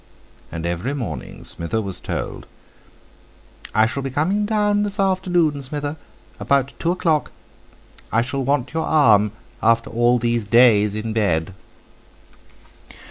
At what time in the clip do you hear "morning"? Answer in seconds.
0.95-1.43